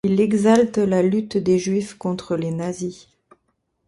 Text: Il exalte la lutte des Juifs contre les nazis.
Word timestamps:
Il 0.03 0.19
exalte 0.19 0.79
la 0.79 1.03
lutte 1.03 1.37
des 1.37 1.59
Juifs 1.59 1.93
contre 1.93 2.35
les 2.35 2.49
nazis. 2.49 3.07